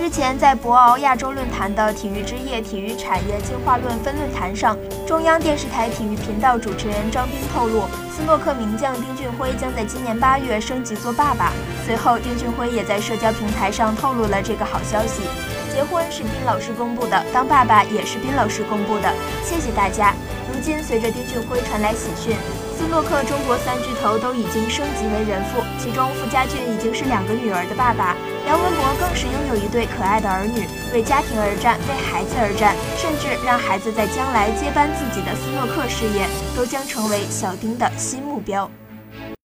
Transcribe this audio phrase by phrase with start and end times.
[0.00, 4.74] 日前，在博鳌亚洲论坛的“体育之夜”体育产业进化论分论坛上，
[5.06, 11.52] 中央电视台体育频道主持人张斌透露，斯诺克名将丁俊晖将在今年八月升级做爸爸。
[11.84, 15.24] 随后，丁俊晖也在社交平台上透露了这个好消息：
[15.70, 19.12] 结婚是丁老师公布的，当爸爸也是丁老师公布的。
[19.44, 20.14] 谢谢大家。
[20.50, 22.34] 如今，随着丁俊晖传来喜讯。
[22.72, 38.70] 斯诺克中国三巨头都已经升级为人父，其中傅家俊已经是两个女儿的爸爸，梁文博更是拥有一对可爱的儿女，为家庭而战，为孩子而战，甚至让孩子在将来接班自己的斯诺克事业，都将成为小丁的新目标。